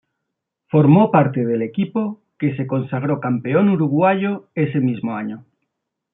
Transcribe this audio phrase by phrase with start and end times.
[0.69, 5.45] Formó parte del equipo que se consagró campeón uruguayo ese mismo año.